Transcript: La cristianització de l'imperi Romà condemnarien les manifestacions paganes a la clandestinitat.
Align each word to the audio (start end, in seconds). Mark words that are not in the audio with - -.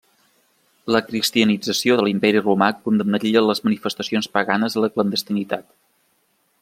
La 0.95 1.01
cristianització 1.09 1.97
de 1.99 2.05
l'imperi 2.07 2.41
Romà 2.45 2.69
condemnarien 2.87 3.47
les 3.51 3.61
manifestacions 3.67 4.29
paganes 4.39 4.79
a 4.81 4.85
la 4.87 4.91
clandestinitat. 4.97 5.71